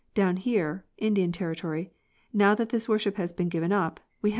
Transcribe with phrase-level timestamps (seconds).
[0.15, 1.91] Down here [Indian territory],
[2.33, 4.29] now that this worship has been given up, we have them."